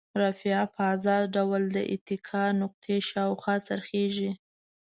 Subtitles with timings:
[0.21, 4.31] رافعه په ازاد ډول د اتکا نقطې شاوخوا څرخیږي.